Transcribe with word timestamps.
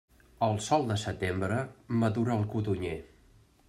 El 0.47 0.55
sol 0.67 0.85
de 0.91 0.97
setembre 1.03 1.61
madura 2.05 2.39
el 2.41 2.45
codonyer. 2.57 3.01